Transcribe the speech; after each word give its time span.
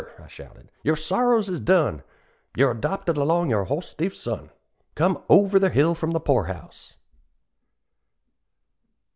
I 0.17 0.25
shouted, 0.27 0.71
"your 0.81 0.95
sorrows 0.95 1.47
is 1.47 1.59
done! 1.59 2.01
You're 2.57 2.71
adopted 2.71 3.17
along 3.17 3.49
o' 3.49 3.49
your 3.51 3.63
horse 3.65 3.93
thief 3.93 4.15
son, 4.15 4.49
Come 4.95 5.17
_over 5.29 5.59
the 5.61 5.69
hill 5.69 5.93
from 5.93 6.09
the 6.09 6.19
poor 6.19 6.45
house!" 6.45 6.95